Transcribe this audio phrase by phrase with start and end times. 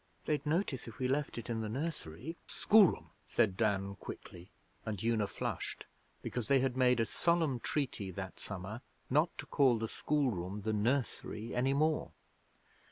[0.25, 4.49] They'd notice if we left it in the nursery.' 'Schoolroom,' said Dan quickly,
[4.83, 5.85] and Una flushed,
[6.23, 10.73] because they had made a solemn treaty that summer not to call the schoolroom the
[10.73, 12.13] nursery any more.